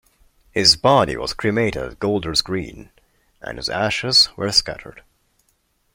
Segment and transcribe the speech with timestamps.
[0.49, 2.89] His body was cremated at Golders Green
[3.39, 5.03] and his ashes were scattered.